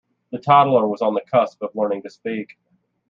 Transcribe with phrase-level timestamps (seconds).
[0.31, 2.57] The toddler was on the cusp of learning to speak.